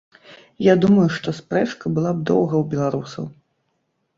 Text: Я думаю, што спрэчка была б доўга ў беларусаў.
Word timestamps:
Я 0.67 0.73
думаю, 0.85 1.05
што 1.17 1.33
спрэчка 1.39 1.85
была 1.99 2.11
б 2.17 2.25
доўга 2.31 2.53
ў 2.63 2.73
беларусаў. 2.73 3.25